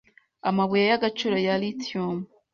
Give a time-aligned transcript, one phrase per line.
[0.49, 2.17] amabuye y’agaciro ya Lithium